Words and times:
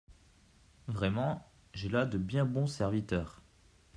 Vraiment, 0.87 1.47
j’ai 1.75 1.87
là 1.87 2.07
de 2.07 2.17
biens 2.17 2.45
bons 2.47 2.65
serviteurs!… 2.65 3.43